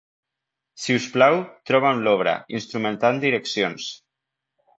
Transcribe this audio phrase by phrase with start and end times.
[0.83, 1.37] Si us plau,
[1.71, 3.93] troba'm l'obra, Instrumental Directions.